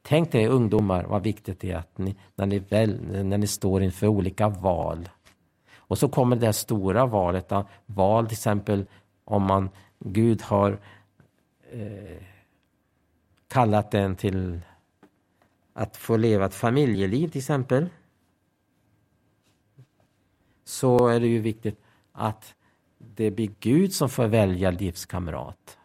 [0.01, 3.83] Tänk dig ungdomar vad viktigt det är att ni, när, ni väl, när ni står
[3.83, 5.09] inför olika val.
[5.75, 7.51] Och så kommer det stora valet,
[7.85, 8.85] val till exempel
[9.23, 10.79] om man, Gud har
[11.71, 12.30] eh,
[13.51, 14.59] kallat den till
[15.73, 17.89] att få leva ett familjeliv till exempel
[20.63, 21.79] så är det ju viktigt
[22.11, 22.55] att
[22.97, 25.77] det blir Gud som får välja livskamrat.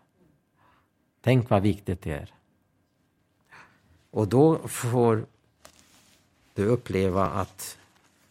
[1.20, 2.34] Tänk vad viktigt det är.
[4.10, 5.26] Och då får
[6.54, 7.78] du uppleva att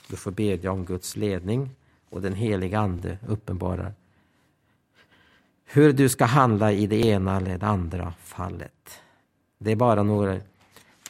[0.07, 1.69] du får bedja om Guds ledning
[2.09, 3.93] och den heliga Ande uppenbarar
[5.65, 9.01] hur du ska handla i det ena eller det andra fallet.
[9.57, 10.39] Det är bara några...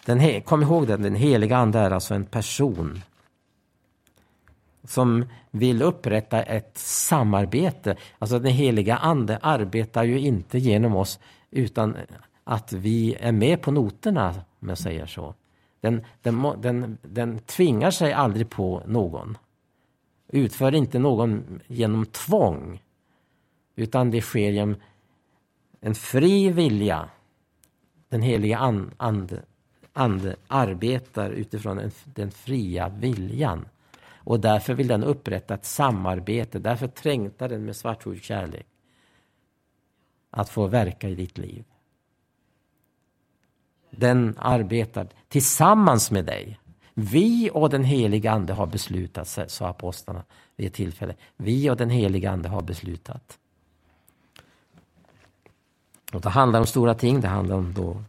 [0.06, 3.02] Den, kom ihåg det, den heliga Ande är alltså en person
[4.84, 7.96] som vill upprätta ett samarbete.
[8.20, 11.20] Alltså den heliga Ande arbetar ju inte genom oss
[11.52, 11.98] utan
[12.44, 15.36] att vi är med på noterna, om jag säger så.
[15.82, 19.38] Den, den, den, den tvingar sig aldrig på någon.
[20.28, 22.82] Utför inte någon genom tvång.
[23.76, 24.76] Utan det sker genom
[25.82, 27.10] en fri vilja.
[28.16, 29.42] Den heliga and, ande,
[29.94, 33.66] ande arbetar utifrån en, den fria viljan.
[34.06, 36.60] Och därför vill den upprätta ett samarbete.
[36.60, 38.68] Därför trängtar den med svartsjuk kärlek.
[40.30, 41.64] Att få verka i ditt liv.
[43.90, 46.60] Den arbetar tillsammans med dig.
[46.94, 50.24] Vi och den heliga Ande har beslutat, sa apostlarna
[50.56, 51.16] vid ett tillfälle.
[51.38, 53.40] Vi och den heliga Ande har beslutat.
[56.16, 57.22] Och det handlar om stora ting.
[57.22, 58.04] Det handlar om då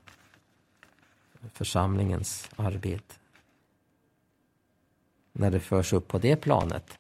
[1.52, 3.14] församlingens arbete.
[5.32, 6.98] När det förs upp på det planet.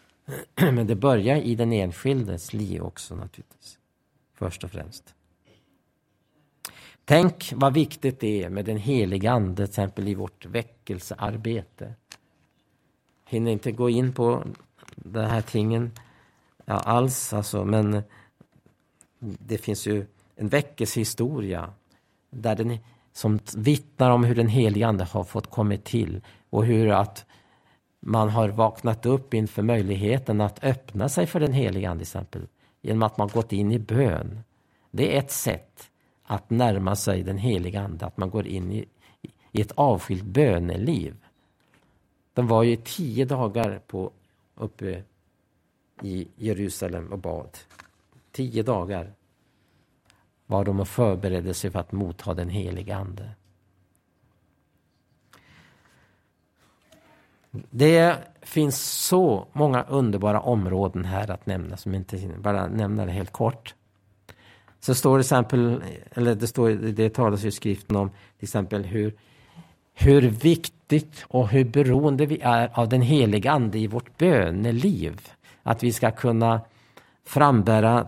[0.54, 3.78] Men det börjar i den enskildes liv också naturligtvis.
[4.34, 5.14] Först och främst.
[7.04, 11.94] Tänk vad viktigt det är med den heliga Ande till exempel i vårt väckelsearbete.
[13.24, 14.44] Hinner inte gå in på
[14.96, 15.90] de här tingen
[16.64, 18.02] ja, alls, alltså, men
[19.18, 20.06] det finns ju
[20.38, 21.72] en väckelsehistoria
[22.30, 22.78] där den,
[23.12, 26.20] som vittnar om hur den helige Ande har fått kommit till
[26.50, 27.26] och hur att
[28.00, 32.46] man har vaknat upp inför möjligheten att öppna sig för den helige Ande till exempel
[32.80, 34.40] genom att man gått in i bön.
[34.90, 35.90] Det är ett sätt
[36.22, 38.84] att närma sig den heliga Ande, att man går in i,
[39.52, 41.16] i ett avskilt böneliv.
[42.34, 44.12] De var ju tio dagar på,
[44.54, 45.02] uppe
[46.02, 47.58] i Jerusalem och bad.
[48.32, 49.12] Tio dagar
[50.48, 53.30] var de och förberedde sig för att motta den helige Ande.
[57.70, 63.32] Det finns så många underbara områden här att nämna, som inte bara nämna det helt
[63.32, 63.74] kort.
[64.80, 69.14] Så står det exempel, eller det, står, det talas i skriften om till exempel hur,
[69.94, 75.20] hur viktigt och hur beroende vi är av den heliga Ande i vårt böneliv.
[75.62, 76.60] Att vi ska kunna
[77.24, 78.06] frambära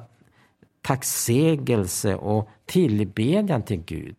[0.82, 4.16] tacksägelse och tillbedjan till Gud.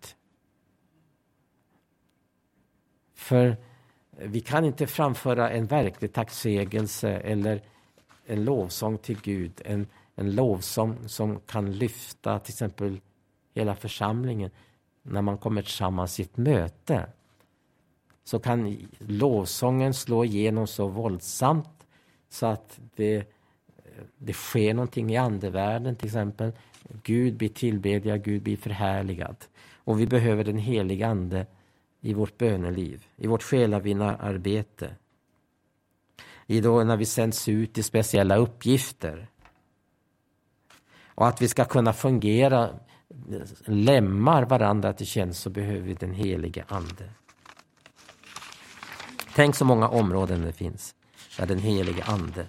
[3.14, 3.58] För
[4.18, 7.62] vi kan inte framföra en verklig tacksägelse eller
[8.26, 13.02] en lovsång till Gud, en, en lovsång som kan lyfta till exempel
[13.54, 14.52] hela församlingen
[15.04, 17.10] när man kommer tillsammans i ett möte.
[18.24, 21.88] Så kan lovsången slå igenom så våldsamt
[22.30, 23.26] så att det,
[24.18, 26.52] det sker någonting i andevärlden till exempel.
[27.04, 29.36] Gud blir tillbedjad, Gud blir förhärligad.
[29.84, 31.46] Och vi behöver den heliga Ande
[32.02, 34.96] i vårt böneliv, i vårt själavinnararbete.
[36.48, 39.28] I då när vi sänds ut i speciella uppgifter.
[41.06, 42.70] Och att vi ska kunna fungera,
[43.66, 47.10] lämmar varandra till tjänst så behöver vi den helige Ande.
[49.36, 50.96] Tänk så många områden det finns
[51.38, 52.48] där den helige Ande.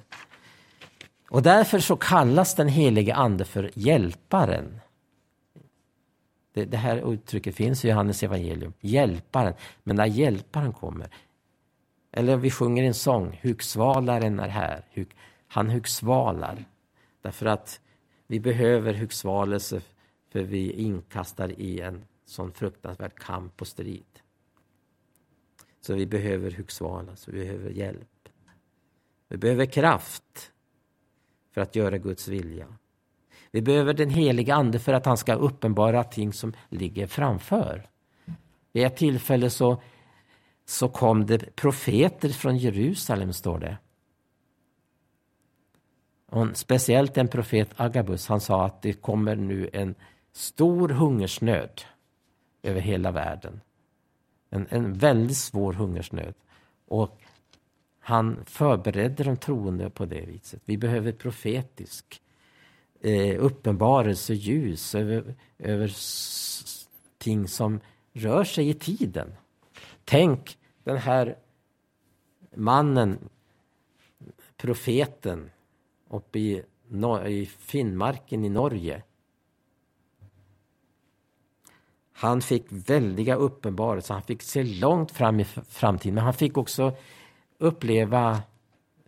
[1.32, 4.80] Och därför så kallas den helige Ande för hjälparen.
[6.52, 8.72] Det, det här uttrycket finns i Johannes evangelium.
[8.80, 9.54] Hjälparen.
[9.82, 11.08] Men när hjälparen kommer.
[12.12, 13.40] Eller vi sjunger en sång.
[13.42, 14.84] Hugsvalaren är här.
[15.48, 16.64] Han hugsvalar.
[17.22, 17.80] Därför att
[18.26, 19.80] vi behöver hugsvalelse
[20.32, 24.20] för vi är inkastade i en sån fruktansvärd kamp och strid.
[25.80, 28.28] Så vi behöver hugsvalas, vi behöver hjälp.
[29.28, 30.51] Vi behöver kraft
[31.52, 32.66] för att göra Guds vilja.
[33.50, 37.88] Vi behöver den helige Ande för att han ska uppenbara ting som ligger framför.
[38.72, 39.82] Vid ett tillfälle så,
[40.64, 43.78] så kom det profeter från Jerusalem, står det.
[46.26, 49.94] Och speciellt en profet Agabus, han sa att det kommer nu en
[50.32, 51.82] stor hungersnöd
[52.62, 53.60] över hela världen.
[54.50, 56.34] En, en väldigt svår hungersnöd.
[56.86, 57.21] Och
[58.04, 60.62] han förberedde de troende på det viset.
[60.64, 62.22] Vi behöver profetisk
[63.00, 65.92] eh, uppenbarelse, ljus över, över
[67.18, 67.80] ting som
[68.12, 69.32] rör sig i tiden.
[70.04, 71.36] Tänk den här
[72.54, 73.18] mannen,
[74.56, 75.50] profeten
[76.08, 76.62] uppe i
[77.26, 79.02] i Finnmarken i Norge.
[82.12, 86.96] Han fick väldiga uppenbarelser, han fick se långt fram i framtiden, men han fick också
[87.62, 88.42] uppleva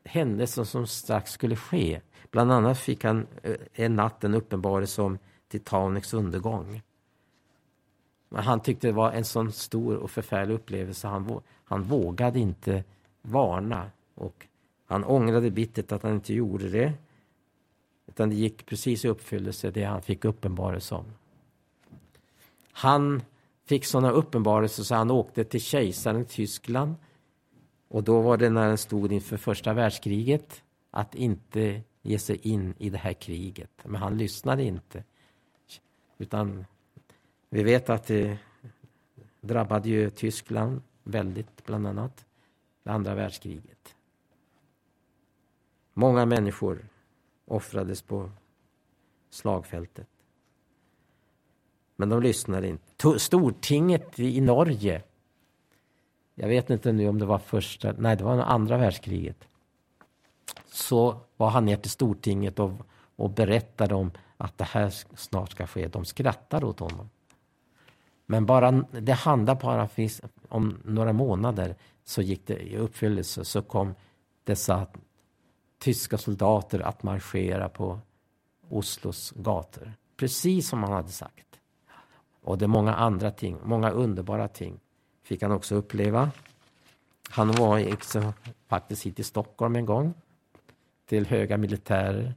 [0.05, 2.01] händelser som strax skulle ske.
[2.31, 6.83] Bland annat fick han eh, en natt en uppenbarelse om Titanics undergång.
[8.29, 11.09] Men han tyckte det var en sån stor och förfärlig upplevelse.
[11.09, 12.85] Han, han vågade inte
[13.23, 13.91] varna.
[14.15, 14.47] Och
[14.87, 16.93] han ångrade bittert att han inte gjorde det.
[18.07, 21.05] Utan det gick precis i uppfyllelse det han fick uppenbarelse om.
[22.73, 23.23] Han
[23.65, 26.95] fick sådana uppenbarelser så han åkte till kejsaren i Tyskland.
[27.95, 32.75] Och då var det när han stod inför första världskriget att inte ge sig in
[32.79, 33.71] i det här kriget.
[33.85, 35.05] Men han lyssnade inte.
[36.19, 36.65] Utan
[37.49, 38.39] vi vet att det
[39.41, 42.27] drabbade ju Tyskland väldigt, bland annat,
[42.83, 43.97] det andra världskriget.
[45.93, 46.89] Många människor
[47.45, 48.31] offrades på
[49.31, 50.09] slagfältet.
[51.97, 53.19] Men de lyssnade inte.
[53.19, 55.03] Stortinget i Norge,
[56.35, 59.49] jag vet inte nu om det var första, nej det var andra världskriget.
[60.67, 62.73] Så var han ner till Stortinget och,
[63.17, 65.89] och berättade om att det här snart ska ske.
[65.89, 67.11] De skrattade åt honom.
[68.27, 69.89] Men bara, det handlar bara
[70.49, 73.45] om några månader så gick det i uppfyllelse.
[73.45, 73.95] Så kom
[74.45, 74.87] dessa
[75.79, 78.01] tyska soldater att marschera på
[78.69, 79.93] Oslos gator.
[80.17, 81.47] Precis som han hade sagt.
[82.43, 84.81] Och det är många andra ting, många underbara ting
[85.25, 86.31] fick han också uppleva.
[87.31, 88.33] Han var också
[88.69, 90.15] faktiskt hit till Stockholm en gång
[91.07, 92.35] till höga militärer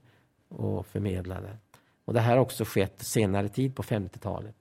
[0.49, 1.57] och förmedlade.
[2.05, 4.55] Och det här har också skett senare tid på 50-talet.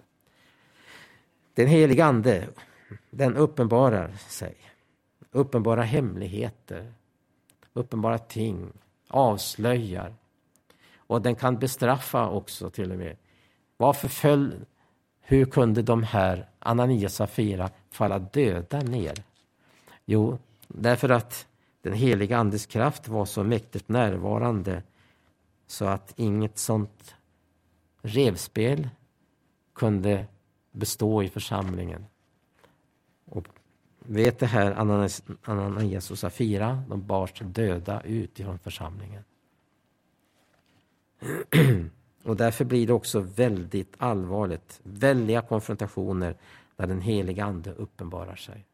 [1.55, 2.49] Den helige Ande,
[3.11, 4.57] den uppenbarar sig.
[5.31, 6.93] Uppenbara hemligheter,
[7.73, 8.73] uppenbara ting,
[9.09, 10.15] avslöjar.
[10.97, 13.17] Och den kan bestraffa också till och med.
[13.77, 14.65] Varför föll,
[15.21, 19.25] hur kunde de här Ananias och Safira falla döda ner?
[20.05, 20.39] Jo,
[20.69, 21.47] därför att
[21.83, 24.83] den heliga Andes kraft var så mäktigt närvarande
[25.67, 27.15] så att inget sånt
[28.03, 28.89] revspel
[29.75, 30.27] kunde
[30.73, 32.07] bestå i församlingen.
[33.25, 33.47] Och
[33.99, 34.73] vet det här
[35.45, 39.25] Ananias och Safira, de bars döda ut ifrån församlingen.
[42.23, 46.37] Och därför blir det också väldigt allvarligt, väldiga konfrontationer
[46.77, 48.67] när den heliga Ande uppenbarar sig.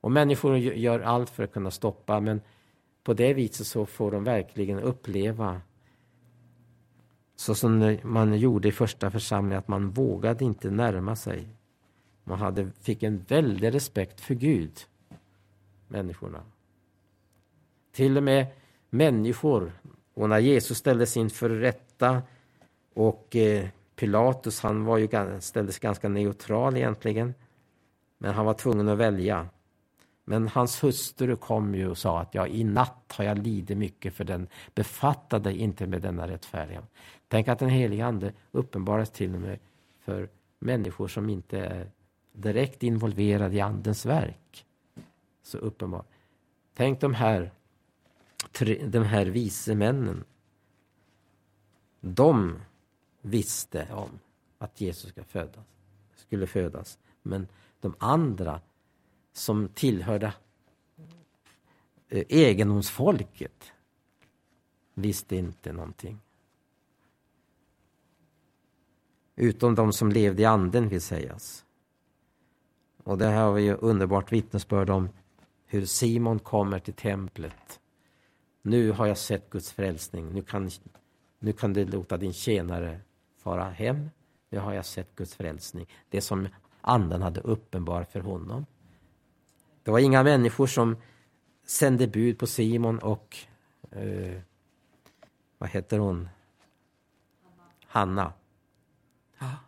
[0.00, 2.40] Och människor gör allt för att kunna stoppa, men
[3.02, 5.60] på det viset så får de verkligen uppleva
[7.36, 11.48] så som man gjorde i första församlingen, att man vågade inte närma sig.
[12.24, 14.80] Man hade, fick en väldig respekt för Gud,
[15.88, 16.42] människorna.
[17.92, 18.46] Till och med
[18.90, 19.72] människor,
[20.14, 22.22] och när Jesus ställdes inför rätta
[22.94, 23.68] och eh,
[24.00, 25.08] Pilatus, han var ju,
[25.40, 27.34] ställdes ganska neutral egentligen,
[28.18, 29.48] men han var tvungen att välja.
[30.24, 34.14] Men hans hustru kom ju och sa att ja, i natt har jag lidit mycket
[34.14, 36.82] för den befattade inte med denna rättfärdiga.
[37.28, 39.58] Tänk att den helige Ande uppenbaras till och med
[40.00, 40.28] för
[40.58, 41.90] människor som inte är
[42.32, 44.66] direkt involverade i Andens verk.
[45.42, 46.04] Så uppenbar.
[46.74, 47.50] Tänk de här,
[48.84, 50.24] de här vise männen.
[52.00, 52.60] De
[53.20, 54.18] visste om
[54.58, 55.64] att Jesus ska födas,
[56.16, 56.98] skulle födas.
[57.22, 57.48] Men
[57.80, 58.60] de andra
[59.32, 60.34] som tillhörde
[62.08, 63.72] eh, egendomsfolket
[64.94, 66.20] visste inte någonting.
[69.36, 71.64] Utom de som levde i anden vill sägas.
[73.04, 75.08] Och det här har vi ju underbart vittnesbörd om
[75.66, 77.80] hur Simon kommer till templet.
[78.62, 80.32] Nu har jag sett Guds frälsning.
[80.32, 80.70] Nu kan,
[81.38, 83.00] nu kan du låta din tjänare
[83.40, 84.10] fara hem.
[84.48, 85.86] Nu har jag sett Guds frälsning.
[86.08, 86.48] Det som
[86.80, 88.66] anden hade uppenbarat för honom.
[89.82, 90.96] Det var inga människor som
[91.64, 93.36] sände bud på Simon och
[93.90, 94.40] eh,
[95.58, 96.28] vad heter hon?
[97.86, 98.32] Hanna.
[99.36, 99.58] Hanna.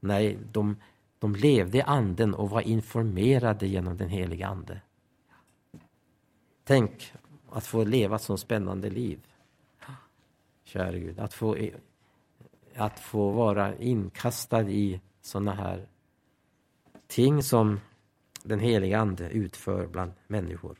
[0.00, 0.76] Nej, de,
[1.18, 4.80] de levde i anden och var informerade genom den heliga ande.
[6.64, 7.12] Tänk
[7.50, 9.26] att få leva ett så spännande liv.
[10.64, 11.56] Kära Gud, att få,
[12.78, 15.86] att få vara inkastad i sådana här
[17.06, 17.80] ting som
[18.42, 20.78] den heliga Ande utför bland människor.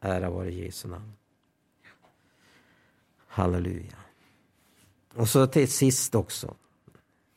[0.00, 1.12] Ära vare Jesu namn.
[3.26, 3.96] Halleluja.
[5.14, 6.54] Och så till sist också,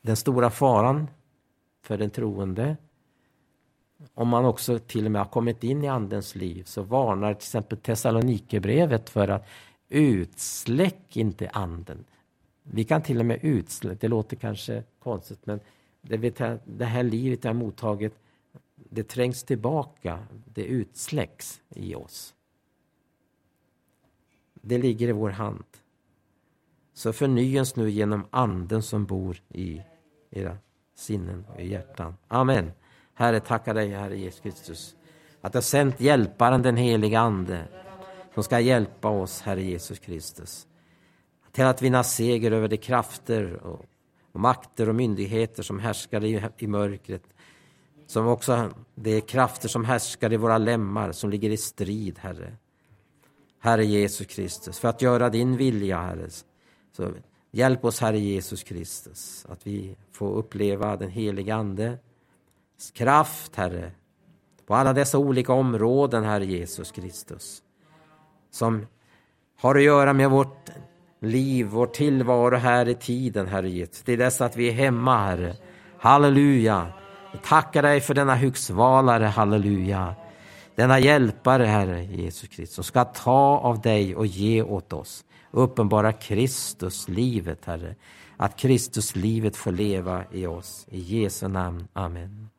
[0.01, 1.07] den stora faran
[1.82, 2.78] för den troende.
[4.13, 7.38] Om man också till och med har kommit in i Andens liv så varnar till
[7.38, 9.45] exempel Thessalonikerbrevet för att
[9.89, 12.05] Utsläck inte anden.
[12.64, 15.59] Vi kan till och med utsläcka, det låter kanske konstigt men
[16.01, 18.14] det, det här livet jag mottagit,
[18.76, 22.34] det trängs tillbaka, det utsläcks i oss.
[24.53, 25.64] Det ligger i vår hand.
[26.93, 29.82] Så förnyas nu genom anden som bor i
[30.32, 30.57] era
[30.95, 32.16] sinnen och hjärtan.
[32.28, 32.72] Amen.
[33.14, 34.95] Herre, tackar dig, Herre Jesus Kristus,
[35.41, 37.68] att du har sänt hjälparen, den heliga Ande,
[38.34, 40.68] som ska hjälpa oss, Herre Jesus Kristus,
[41.54, 43.86] till att vinna seger över de krafter och,
[44.32, 47.24] och makter och myndigheter som härskar i, i mörkret,
[48.08, 52.54] som också de krafter som härskar i våra lemmar, som ligger i strid, Herre.
[53.60, 56.30] Herre Jesus Kristus, för att göra din vilja, Herre.
[56.91, 57.12] Så
[57.51, 61.99] hjälp oss, Herre Jesus Kristus, att vi får uppleva den helige Andes
[62.93, 63.91] kraft, Herre,
[64.66, 67.64] på alla dessa olika områden, Herre Jesus Kristus,
[68.51, 68.88] som
[69.58, 70.70] har att göra med vårt
[71.24, 74.03] liv, vår tillvaro här i tiden, Herre Jesus.
[74.03, 75.55] Det är dess att vi är hemma, Herre.
[75.99, 76.88] Halleluja.
[77.32, 80.15] Jag tackar dig för denna Högsvalare, halleluja.
[80.76, 85.26] Denna hjälpare, Herre Jesus Kristus, som ska ta av dig och ge åt oss.
[85.51, 87.95] Uppenbara Kristus, livet, Herre.
[88.38, 90.88] Att Kristus, livet får leva i oss.
[90.89, 91.88] I Jesu namn.
[91.93, 92.53] Amen.